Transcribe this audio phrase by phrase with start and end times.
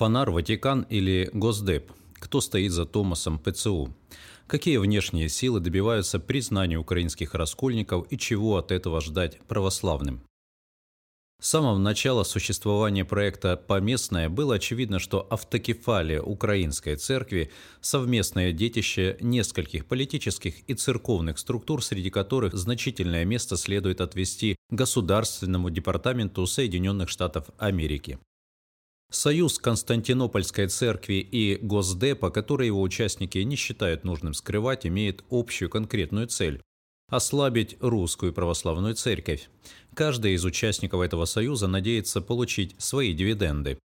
[0.00, 1.92] Фонар, Ватикан или Госдеп?
[2.14, 3.94] Кто стоит за Томасом ПЦУ?
[4.46, 10.22] Какие внешние силы добиваются признания украинских раскольников и чего от этого ждать православным?
[11.38, 17.50] С самого начала существования проекта «Поместное» было очевидно, что автокефалия Украинской Церкви–
[17.82, 26.46] совместное детище нескольких политических и церковных структур, среди которых значительное место следует отвести Государственному департаменту
[26.46, 28.18] Соединенных Штатов Америки.
[29.10, 36.28] Союз Константинопольской церкви и Госдепа, который его участники не считают нужным скрывать, имеет общую конкретную
[36.28, 36.62] цель–
[37.08, 39.50] ослабить русскую православную церковь.
[39.94, 43.80] Каждый из участников этого союза надеется получить свои дивиденды.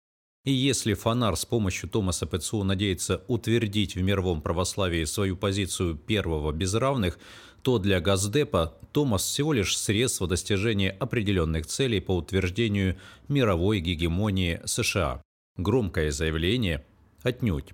[0.45, 6.51] И если Фонар с помощью Томаса ПЦУ надеется утвердить в мировом православии свою позицию первого
[6.51, 7.21] без равных,
[7.63, 12.99] то для Газдепа Томас всего лишь средство достижения определенных целей по утверждению
[13.29, 15.23] мировой гегемонии США.
[15.57, 16.85] Громкое заявление
[17.23, 17.73] отнюдь.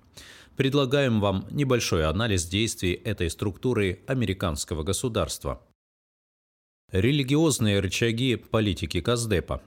[0.55, 5.61] Предлагаем вам небольшой анализ действий этой структуры американского государства.
[6.91, 9.61] Религиозные рычаги политики Газдепа.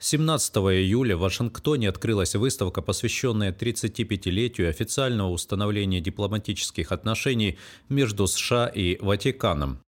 [0.00, 8.96] 17 июля в Вашингтоне открылась выставка, посвященная 35-летию официального установления дипломатических отношений между США и
[9.00, 9.80] Ватиканом.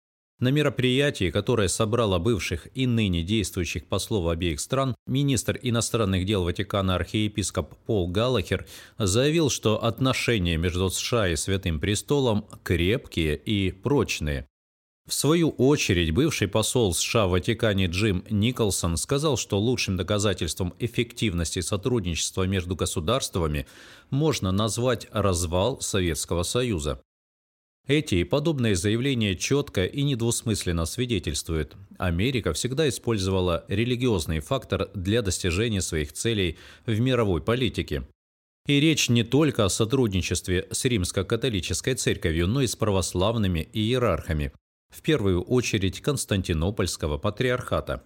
[0.41, 6.95] На мероприятии, которое собрало бывших и ныне действующих послов обеих стран, министр иностранных дел Ватикана
[6.95, 8.67] архиепископ Пол Галлахер
[8.98, 14.47] заявил, что отношения между США и Святым Престолом крепкие и прочные.
[15.09, 21.61] В свою очередь, бывший посол США в Ватикане Джим Николсон сказал, что лучшим доказательством эффективности
[21.61, 23.67] сотрудничества между государствами
[24.11, 27.00] можно назвать развал Советского Союза.
[27.87, 31.75] Эти и подобные заявления четко и недвусмысленно свидетельствуют.
[31.97, 38.06] Америка всегда использовала религиозный фактор для достижения своих целей в мировой политике.
[38.67, 44.53] И речь не только о сотрудничестве с римско-католической церковью, но и с православными иерархами–
[44.91, 48.03] в первую очередь Константинопольского патриархата.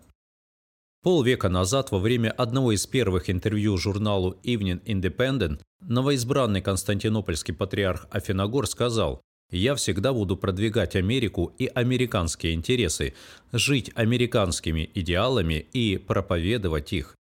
[1.02, 8.68] Полвека назад, во время одного из первых интервью журналу Evening Independent, новоизбранный константинопольский патриарх Афиногор
[8.68, 9.20] сказал
[9.50, 13.14] «Я всегда буду продвигать Америку и американские интересы,
[13.50, 17.16] жить американскими идеалами и проповедовать их».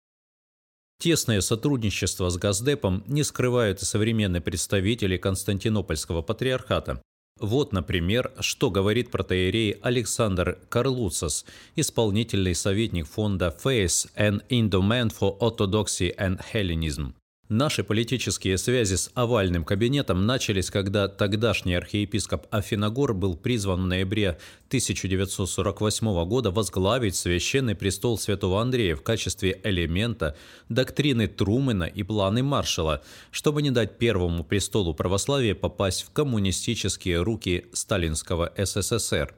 [0.98, 7.02] Тесное сотрудничество с Газдепом не скрывают и современные представители Константинопольского патриархата.
[7.38, 16.16] Вот, например, что говорит протеерей Александр Карлуцас, исполнительный советник фонда Face and Endowment for Orthodoxy
[16.16, 17.12] and Hellenism.
[17.48, 24.30] Наши политические связи с овальным кабинетом начались, когда тогдашний архиепископ Афиногор был призван в ноябре
[24.66, 30.36] 1948 года возглавить священный престол святого Андрея в качестве элемента
[30.68, 37.66] доктрины Трумэна и планы Маршала, чтобы не дать первому престолу православия попасть в коммунистические руки
[37.72, 39.36] сталинского СССР.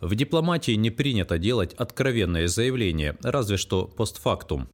[0.00, 4.68] В дипломатии не принято делать откровенное заявление, разве что постфактум.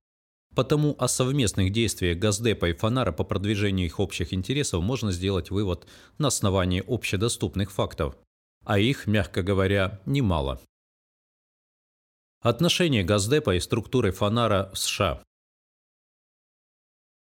[0.55, 5.87] Потому о совместных действиях Газдепа и Фонара по продвижению их общих интересов можно сделать вывод
[6.19, 8.17] на основании общедоступных фактов.
[8.65, 10.61] А их, мягко говоря, немало.
[12.43, 15.23] Отношения Газдепа и структуры Фонара в США.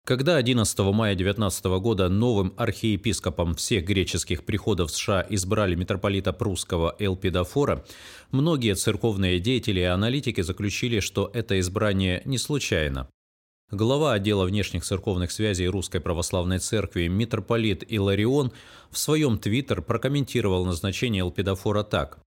[0.09, 7.85] Когда 11 мая 19 года новым архиепископом всех греческих приходов США избрали митрополита прусского Элпидофора,
[8.31, 13.11] многие церковные деятели и аналитики заключили, что это избрание не случайно.
[13.71, 18.53] Глава отдела внешних церковных связей Русской Православной Церкви митрополит Иларион
[18.91, 22.19] в своем твиттер прокомментировал назначение Элпидофора так.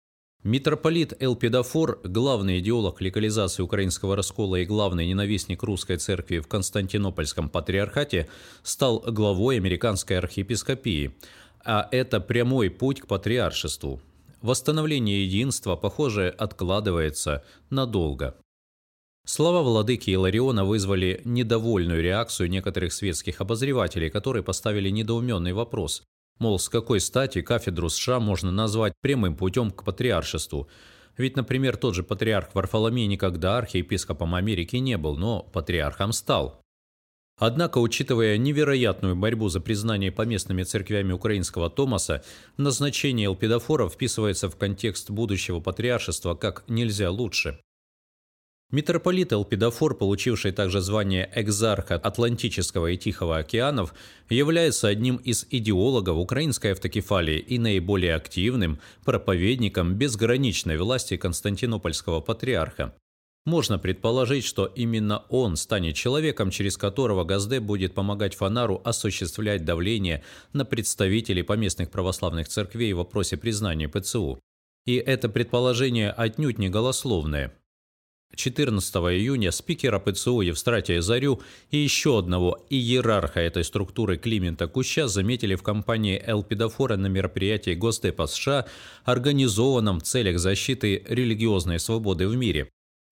[0.44, 8.28] Митрополит Элпидофор, главный идеолог легализации украинского раскола и главный ненавистник русской церкви в Константинопольском патриархате,
[8.64, 11.16] стал главой американской архиепископии,
[11.64, 14.02] а это прямой путь к патриаршеству.
[14.42, 18.36] Восстановление единства, похоже, откладывается надолго.
[19.28, 26.02] Слова владыки Илариона вызвали недовольную реакцию некоторых светских обозревателей, которые поставили недоуменный вопрос.
[26.42, 30.68] Мол, с какой стати кафедру США можно назвать прямым путем к патриаршеству?
[31.16, 36.60] Ведь, например, тот же патриарх Варфоломей никогда архиепископом Америки не был, но патриархом стал.
[37.38, 42.24] Однако, учитывая невероятную борьбу за признание поместными церквями украинского Томаса,
[42.58, 47.60] назначение Элпидофора вписывается в контекст будущего патриаршества как нельзя лучше.
[48.72, 53.94] Митрополит Элпидофор, получивший также звание экзарха Атлантического и Тихого океанов,
[54.30, 62.96] является одним из идеологов украинской автокефалии и наиболее активным проповедником безграничной власти Константинопольского патриарха.
[63.46, 70.24] Можно предположить, что именно он станет человеком, через которого Газдеп будет помогать Фанару осуществлять давление
[70.54, 74.40] на представителей поместных православных церквей в вопросе признания ПЦУ.
[74.86, 77.52] И это предположение отнюдь не голословное.
[78.36, 85.56] 14 июня спикера ПЦУ Евстратия Зарю и еще одного иерарха этой структуры Климента Куща заметили
[85.56, 88.66] в компании Элпидофора на мероприятии Госдепа США,
[89.04, 92.70] организованном в целях защиты религиозной свободы в мире.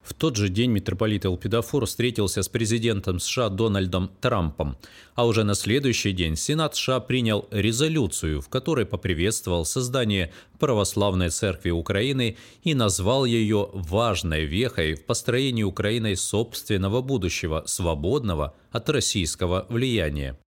[0.09, 4.75] В тот же день митрополит Элпидофор встретился с президентом США Дональдом Трампом,
[5.13, 11.69] а уже на следующий день Сенат США принял резолюцию, в которой поприветствовал создание Православной Церкви
[11.69, 20.39] Украины и назвал ее важной вехой в построении Украиной собственного будущего, свободного от российского влияния.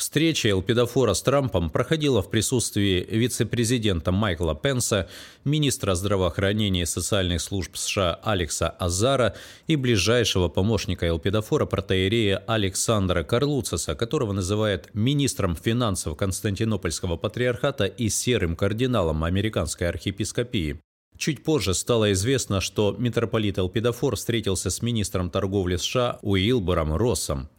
[0.00, 5.10] Встреча Элпидофора с Трампом проходила в присутствии вице-президента Майкла Пенса,
[5.44, 9.36] министра здравоохранения и социальных служб США Алекса Азара
[9.66, 18.56] и ближайшего помощника Элпидофора протеерея Александра Карлуцеса, которого называют министром финансов Константинопольского патриархата и серым
[18.56, 20.80] кардиналом американской архиепископии.
[21.20, 27.50] Чуть позже стало известно, что митрополит Элпидофор встретился с министром торговли США Уилбором Россом.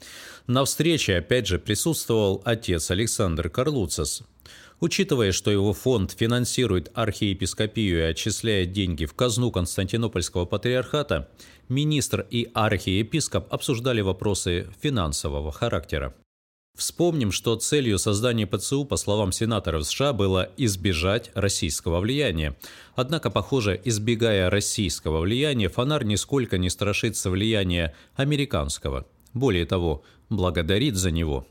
[0.51, 4.23] На встрече опять же присутствовал отец Александр Карлуцес.
[4.81, 11.29] Учитывая, что его фонд финансирует архиепископию и отчисляет деньги в казну Константинопольского патриархата,
[11.69, 16.13] министр и архиепископ обсуждали вопросы финансового характера.
[16.77, 22.57] Вспомним, что целью создания ПЦУ, по словам сенаторов США, было избежать российского влияния.
[22.95, 29.07] Однако, похоже, избегая российского влияния, Фонар нисколько не страшится влияния американского.
[29.33, 31.45] Более того, благодарит за него.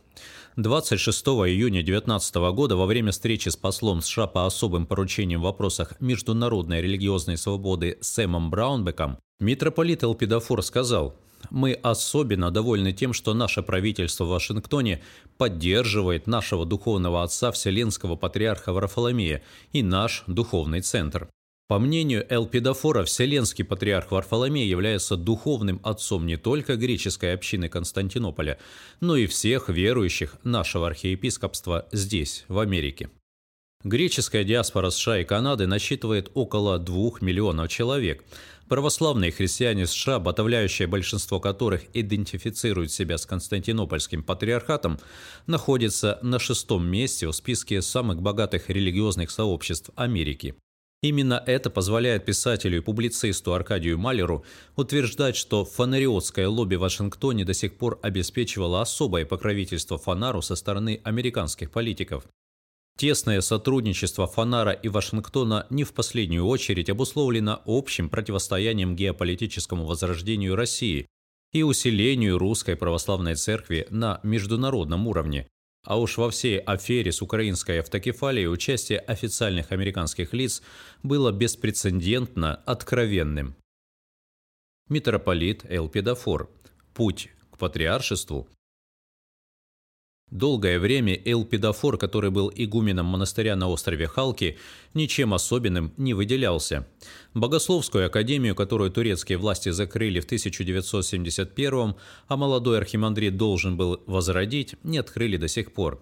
[0.56, 5.98] 26 июня 2019 года во время встречи с послом США по особым поручениям в вопросах
[6.00, 11.14] международной религиозной свободы Сэмом Браунбеком митрополит Элпидофор сказал–
[11.48, 15.00] мы особенно довольны тем, что наше правительство в Вашингтоне
[15.38, 19.42] поддерживает нашего духовного отца Вселенского патриарха Варфоломея
[19.72, 21.28] и наш духовный центр.
[21.70, 28.58] По мнению Элпидофора, Вселенский патриарх Варфоломей является духовным отцом не только греческой общины Константинополя,
[28.98, 33.08] но и всех верующих нашего архиепископства здесь, в Америке.
[33.84, 38.24] Греческая диаспора США и Канады насчитывает около 2 миллионов человек,
[38.68, 44.98] Православные христиане США, подавляющее большинство которых идентифицируют себя с Константинопольским патриархатом,
[45.46, 50.56] находятся на шестом месте в списке самых богатых религиозных сообществ Америки.
[51.02, 54.44] Именно это позволяет писателю и публицисту Аркадию Малеру
[54.76, 61.00] утверждать, что фонариотское лобби в Вашингтоне до сих пор обеспечивало особое покровительство фонару со стороны
[61.02, 62.24] американских политиков.
[62.98, 71.06] Тесное сотрудничество Фанара и Вашингтона не в последнюю очередь обусловлено общим противостоянием геополитическому возрождению России
[71.52, 75.48] и усилению русской православной церкви на международном уровне.
[75.82, 80.62] А уж во всей афере с украинской автокефалией участие официальных американских лиц
[81.02, 83.56] было беспрецедентно откровенным.
[84.88, 86.50] Митрополит Элпидофор.
[86.92, 88.48] Путь к патриаршеству
[90.30, 94.58] Долгое время Элпидофор, который был игуменом монастыря на острове Халки,
[94.94, 96.86] ничем особенным не выделялся.
[97.34, 101.94] Богословскую академию, которую турецкие власти закрыли в 1971
[102.28, 106.00] а молодой архимандрит должен был возродить, не открыли до сих пор.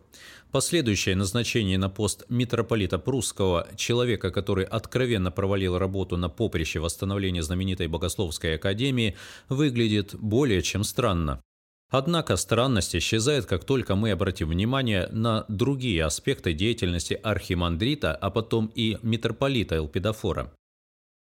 [0.53, 7.87] Последующее назначение на пост митрополита Прусского, человека, который откровенно провалил работу на поприще восстановления знаменитой
[7.87, 9.17] Богословской академии,
[9.49, 11.43] выглядит более чем странно.
[11.91, 18.71] Однако странность исчезает, как только мы обратим внимание на другие аспекты деятельности архимандрита, а потом
[18.75, 20.53] и митрополита Элпидофора.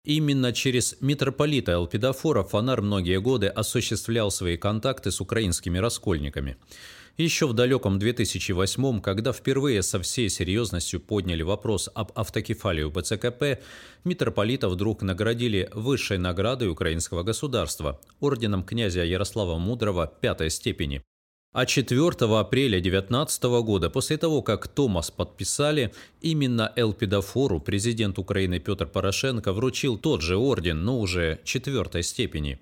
[0.05, 6.57] Именно через митрополита Элпидофора Фонар многие годы осуществлял свои контакты с украинскими раскольниками.
[7.17, 13.62] Еще в далеком 2008 когда впервые со всей серьезностью подняли вопрос об автокефалии БЦКП,
[14.03, 21.03] митрополита вдруг наградили высшей наградой украинского государства– орденом князя Ярослава Мудрого пятой степени.
[21.53, 22.00] А 4
[22.39, 30.00] апреля 2019 года, после того, как Томас подписали, именно Элпидофору президент Украины Петр Порошенко вручил
[30.00, 32.60] тот же орден, но уже четвертой степени.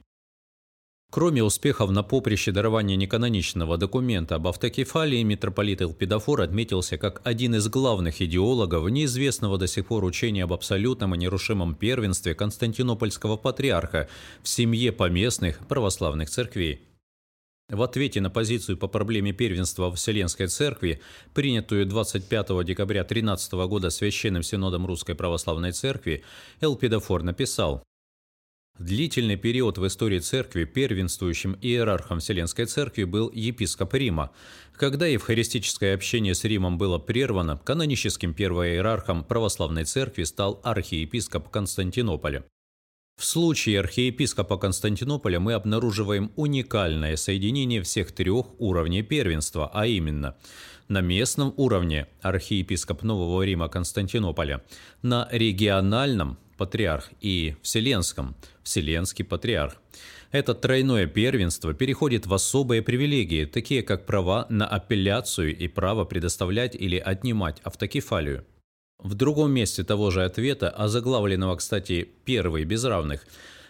[1.12, 7.68] Кроме успехов на поприще дарования неканоничного документа об автокефалии, митрополит Элпидофор отметился как один из
[7.68, 14.08] главных идеологов неизвестного до сих пор учения об абсолютном и нерушимом первенстве Константинопольского патриарха
[14.42, 16.80] в семье поместных православных церквей.
[17.68, 21.02] В ответе на позицию по проблеме первенства в Вселенской Церкви,
[21.34, 26.24] принятую 25 декабря 13 года Священным Синодом Русской Православной Церкви,
[26.62, 27.84] Элпидофор написал
[28.84, 34.32] длительный период в истории церкви первенствующим иерархом Вселенской церкви был епископ Рима.
[34.74, 42.44] Когда евхаристическое общение с Римом было прервано, каноническим первоиерархом православной церкви стал архиепископ Константинополя.
[43.18, 50.36] В случае архиепископа Константинополя мы обнаруживаем уникальное соединение всех трех уровней первенства, а именно
[50.88, 54.64] на местном уровне архиепископ Нового Рима Константинополя,
[55.04, 59.78] на региональном патриарх и вселенском вселенский патриарх.
[60.30, 66.76] Это тройное первенство переходит в особые привилегии, такие как права на апелляцию и право предоставлять
[66.76, 68.46] или отнимать автокефалию.
[69.00, 73.26] В другом месте того же ответа, озаглавленного, кстати, «Первый без равных»,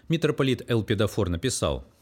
[0.10, 1.88] митрополит Элпидофор написал–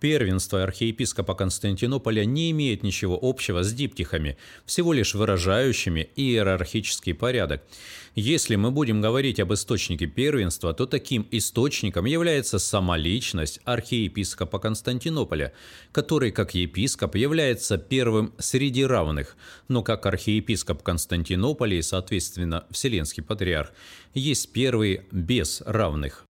[0.00, 7.62] Первенство архиепископа Константинополя не имеет ничего общего с диптихами, всего лишь выражающими иерархический порядок.
[8.14, 15.52] Если мы будем говорить об источнике первенства, то таким источником является сама личность архиепископа Константинополя,
[15.90, 19.36] который, как епископ, является первым среди равных,
[19.66, 23.72] но как архиепископ Константинополя и, соответственно, Вселенский патриарх,
[24.14, 26.27] есть первый без равных.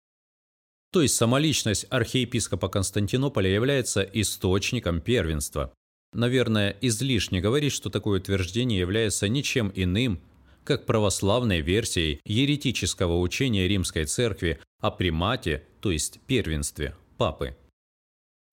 [0.91, 5.73] То есть самоличность архиепископа Константинополя является источником первенства.
[6.13, 10.21] Наверное, излишне говорить, что такое утверждение является ничем иным,
[10.65, 17.55] как православной версией еретического учения Римской Церкви о примате, то есть первенстве, папы.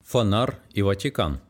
[0.04, 1.40] Фонар и Ватикан–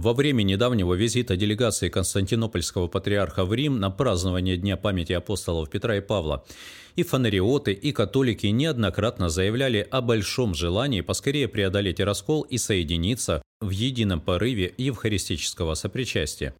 [0.00, 5.96] во время недавнего визита делегации Константинопольского патриарха в Рим на празднование Дня памяти апостолов Петра
[5.96, 6.44] и Павла
[6.96, 13.70] и фонариоты, и католики неоднократно заявляли о большом желании поскорее преодолеть раскол и соединиться в
[13.70, 16.54] едином порыве евхаристического сопричастия.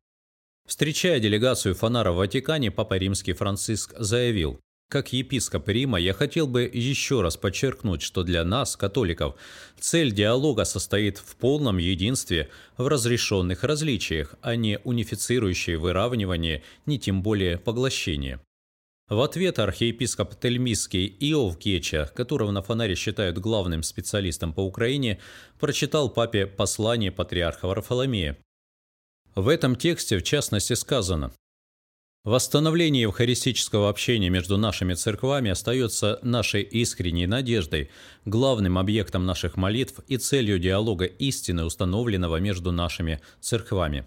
[0.69, 6.63] Встречая делегацию фонара в Ватикане, Папа Римский Франциск заявил, как епископ Рима я хотел бы
[6.63, 9.37] еще раз подчеркнуть, что для нас, католиков,
[9.79, 17.23] цель диалога состоит в полном единстве в разрешенных различиях, а не унифицирующее выравнивание, ни тем
[17.23, 18.41] более поглощение.
[19.09, 25.21] В ответ архиепископ Тельмисский Иов Геча, которого на фонаре считают главным специалистом по Украине,
[25.61, 28.37] прочитал папе послание патриарха Варфоломея.
[29.37, 31.33] В этом тексте в частности сказано
[32.25, 37.89] Восстановление евхаристического общения между нашими церквами остается нашей искренней надеждой,
[38.27, 44.05] главным объектом наших молитв и целью диалога истины, установленного между нашими церквами.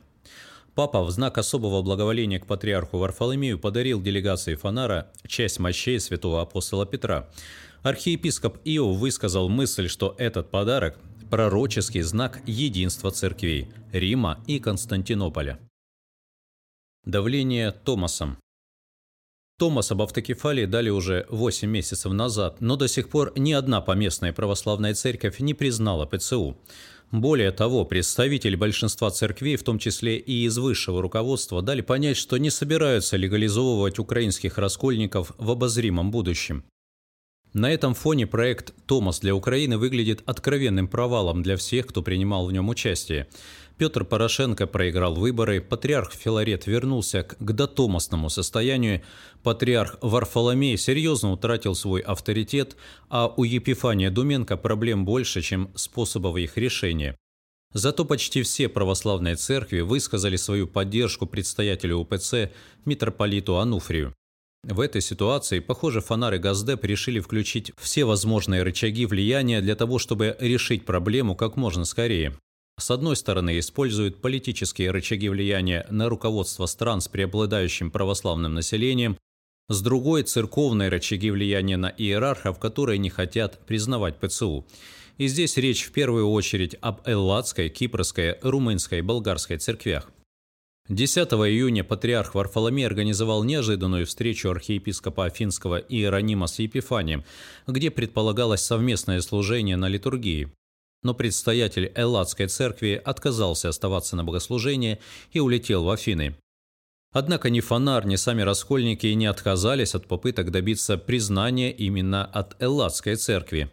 [0.75, 6.86] Папа в знак особого благоволения к патриарху Варфоломею подарил делегации Фонара часть мощей святого апостола
[6.86, 7.32] Петра.
[7.82, 11.00] Архиепископ Иов высказал мысль, что этот подарок–
[11.32, 15.58] пророческий знак единства церквей Рима и Константинополя.
[17.05, 18.38] Давление Томасом.
[19.60, 24.31] Томас об автокефалии дали уже 8 месяцев назад, но до сих пор ни одна поместная
[24.31, 26.55] православная церковь не признала ПЦУ.
[27.12, 32.38] Более того, представители большинства церквей, в том числе и из высшего руководства, дали понять, что
[32.38, 36.63] не собираются легализовывать украинских раскольников в обозримом будущем.
[37.53, 42.51] На этом фоне проект «Томас для Украины» выглядит откровенным провалом для всех, кто принимал в
[42.51, 43.27] нем участие.
[43.77, 49.03] Петр Порошенко проиграл выборы, патриарх Филарет вернулся к, дотомосному состоянию,
[49.43, 52.75] патриарх Варфоломей серьезно утратил свой авторитет,
[53.10, 57.15] а у Епифания Думенко проблем больше, чем способов их решения.
[57.72, 62.51] Зато почти все православные церкви высказали свою поддержку предстоятелю УПЦ
[62.86, 64.15] митрополиту Ануфрию.
[64.63, 70.38] В этой ситуации, похоже, фонары Газдеп решили включить все возможные рычаги влияния для того, чтобы
[70.39, 72.38] решить проблему как можно скорее.
[72.79, 79.17] С одной стороны, используют политические рычаги влияния на руководство стран с преобладающим православным населением,
[79.70, 84.65] с другой– церковные рычаги влияния на иерархов, которые не хотят признавать ПЦУ.
[85.17, 90.10] И здесь речь в первую очередь об элладской, кипрской, румынской болгарской церквях.
[90.89, 97.23] 10 июня патриарх Варфоломей организовал неожиданную встречу архиепископа Афинского Иеронима с Епифанием,
[97.67, 100.51] где предполагалось совместное служение на литургии
[101.03, 104.99] но предстоятель Элладской церкви отказался оставаться на богослужении
[105.31, 106.35] и улетел в Афины.
[107.11, 113.15] Однако ни Фонар, ни сами раскольники не отказались от попыток добиться признания именно от Элладской
[113.17, 113.69] церкви.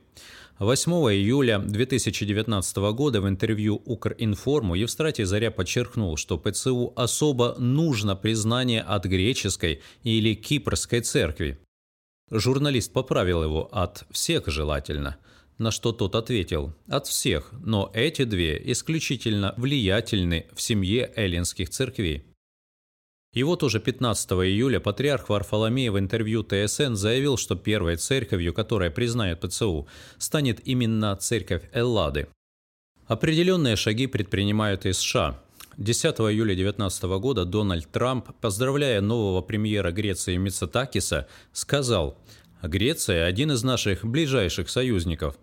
[0.61, 8.83] 8 июля 2019 года в интервью Укринформу Евстратий Заря подчеркнул, что ПЦУ особо нужно признание
[8.83, 11.59] от греческой или кипрской церкви.
[12.31, 15.17] Журналист поправил его от «всех желательно»,
[15.57, 22.30] на что тот ответил «От всех, но эти две исключительно влиятельны в семье эллинских церквей».
[23.33, 28.91] И вот уже 15 июля патриарх Варфоломей в интервью ТСН заявил, что первой церковью, которая
[28.91, 29.87] признает ПЦУ,
[30.19, 32.27] станет именно церковь Эллады.
[33.07, 35.41] Определенные шаги предпринимают и США.
[35.77, 42.19] 10 июля 2019 года Дональд Трамп, поздравляя нового премьера Греции Мицетакиса, сказал
[42.63, 45.39] «Греция– один из наших ближайших союзников».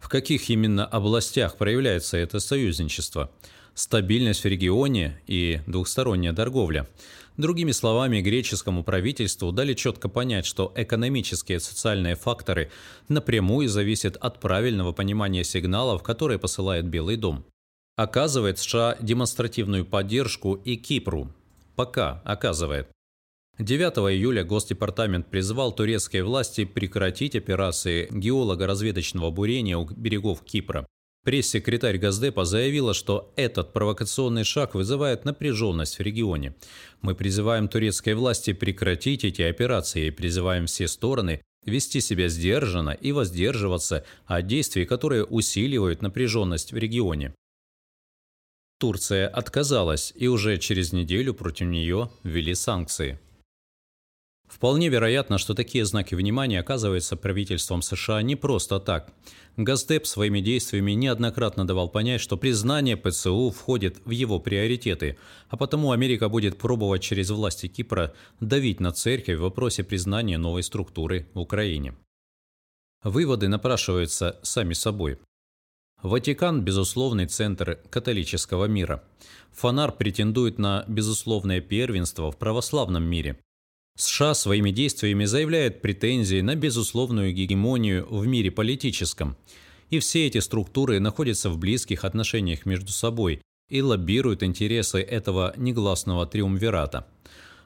[0.00, 3.30] В каких именно областях проявляется это союзничество?
[3.78, 6.88] Стабильность в регионе и двухсторонняя торговля.
[7.36, 12.72] Другими словами, греческому правительству дали четко понять, что экономические и социальные факторы
[13.06, 17.44] напрямую зависят от правильного понимания сигналов, которые посылает Белый дом.
[17.94, 21.32] Оказывает США демонстративную поддержку и Кипру.
[21.76, 22.88] Пока оказывает.
[23.60, 30.84] 9 июля Госдепартамент призвал турецкие власти прекратить операции геолого-разведочного бурения у берегов Кипра.
[31.28, 36.54] Пресс-секретарь Газдепа заявила, что этот провокационный шаг вызывает напряженность в регионе.
[37.02, 43.12] Мы призываем турецкие власти прекратить эти операции и призываем все стороны вести себя сдержанно и
[43.12, 47.34] воздерживаться от действий, которые усиливают напряженность в регионе.
[48.80, 53.20] Турция отказалась, и уже через неделю против нее ввели санкции.
[54.48, 59.12] Вполне вероятно, что такие знаки внимания оказываются правительством США не просто так.
[59.58, 65.92] Газдеп своими действиями неоднократно давал понять, что признание ПЦУ входит в его приоритеты, а потому
[65.92, 71.40] Америка будет пробовать через власти Кипра давить на церковь в вопросе признания новой структуры в
[71.40, 71.94] Украине.
[73.04, 75.18] Выводы напрашиваются сами собой.
[76.02, 79.04] Ватикан– безусловный центр католического мира.
[79.52, 83.38] Фонар претендует на безусловное первенство в православном мире.
[83.98, 89.36] США своими действиями заявляет претензии на безусловную гегемонию в мире политическом.
[89.90, 96.26] И все эти структуры находятся в близких отношениях между собой и лоббируют интересы этого негласного
[96.26, 97.08] триумвирата.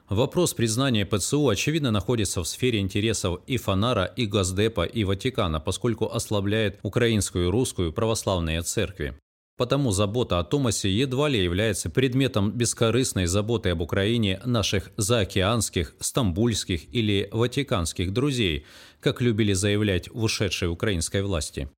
[0.09, 6.07] Вопрос признания ПЦУ, очевидно, находится в сфере интересов и Фонара, и Газдепа, и Ватикана, поскольку
[6.11, 9.15] ослабляет украинскую и русскую православные церкви.
[9.55, 16.91] Потому забота о Томасе едва ли является предметом бескорыстной заботы об Украине наших заокеанских, стамбульских
[16.91, 18.65] или ватиканских друзей,
[18.99, 21.69] как любили заявлять в ушедшей украинской власти.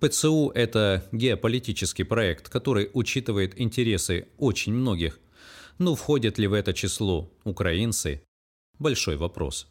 [0.00, 5.20] ПЦУ– это геополитический проект, который учитывает интересы очень многих.
[5.78, 8.22] Но входят ли в это число украинцы–
[8.78, 9.69] большой вопрос.